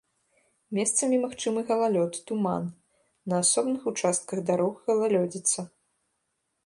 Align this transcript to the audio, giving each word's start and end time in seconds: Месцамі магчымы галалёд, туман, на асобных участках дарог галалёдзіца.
Месцамі 0.77 1.17
магчымы 1.25 1.61
галалёд, 1.71 2.13
туман, 2.31 2.63
на 3.33 3.43
асобных 3.43 3.81
участках 3.93 4.37
дарог 4.49 4.73
галалёдзіца. 4.89 5.59